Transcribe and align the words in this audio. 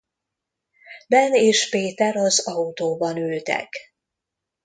Ben 1.07 1.33
és 1.33 1.69
Peter 1.69 2.15
az 2.15 2.47
autóban 2.47 3.17
ültek. 3.17 3.75